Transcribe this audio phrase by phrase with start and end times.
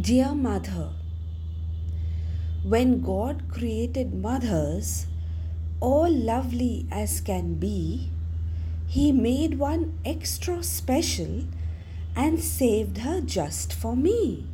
[0.00, 0.88] Dear Mother,
[2.64, 5.04] when God created mothers,
[5.80, 8.08] all lovely as can be,
[8.86, 11.44] He made one extra special
[12.16, 14.46] and saved her just for me.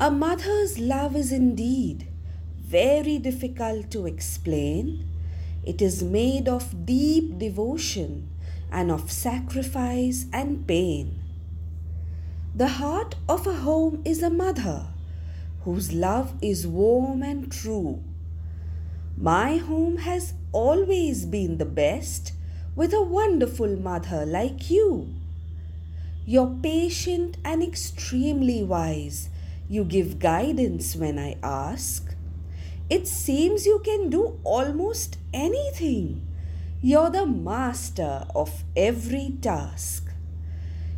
[0.00, 2.08] A mother's love is indeed
[2.58, 5.08] very difficult to explain.
[5.64, 8.28] It is made of deep devotion
[8.72, 11.20] and of sacrifice and pain.
[12.58, 14.86] The heart of a home is a mother
[15.62, 18.02] whose love is warm and true.
[19.16, 22.32] My home has always been the best
[22.74, 25.14] with a wonderful mother like you.
[26.26, 29.28] You're patient and extremely wise.
[29.68, 32.12] You give guidance when I ask.
[32.90, 36.26] It seems you can do almost anything.
[36.82, 40.07] You're the master of every task.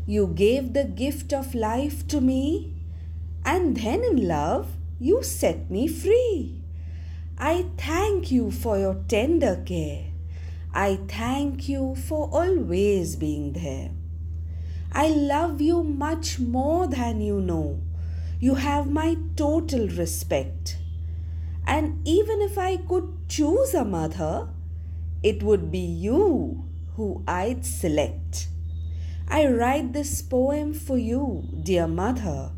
[0.07, 2.75] You gave the gift of life to me,
[3.45, 6.63] and then in love you set me free.
[7.39, 10.05] I thank you for your tender care.
[10.75, 13.91] I thank you for always being there.
[14.93, 17.81] I love you much more than you know.
[18.41, 20.77] You have my total respect.
[21.67, 24.49] And even if I could choose a mother,
[25.23, 26.65] it would be you
[26.97, 28.49] who I'd select.
[29.33, 32.51] I write this poem for you, dear mother,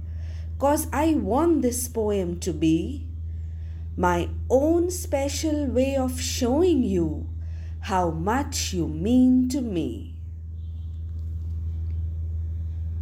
[0.59, 3.07] cause I want this poem to be
[3.95, 7.29] my own special way of showing you
[7.81, 10.15] how much you mean to me.